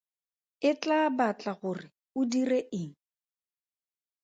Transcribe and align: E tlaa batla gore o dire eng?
E 0.69 0.71
tlaa 0.81 1.07
batla 1.17 1.53
gore 1.61 1.85
o 2.19 2.21
dire 2.31 2.59
eng? 2.81 2.93